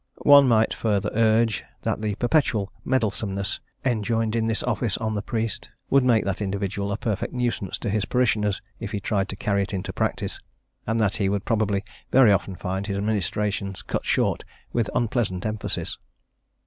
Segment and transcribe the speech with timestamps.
[0.23, 5.69] One might further urge, that the perpetual meddlesomeness enjoined in this Office on the priest
[5.91, 9.61] would make that individual a perfect nuisance to his parishioners if he tried to carry
[9.61, 10.39] it into practice,
[10.87, 14.43] and that he would probably very often find his ministrations cut short
[14.73, 15.99] with unpleasant emphasis.